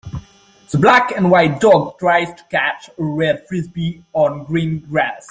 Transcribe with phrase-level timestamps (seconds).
[0.71, 5.19] The black and white dog tries to catch a red Frisbee on green grass.